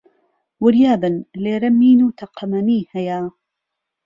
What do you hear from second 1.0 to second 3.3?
بن، لێرە مین و تەقەمەنی هەیە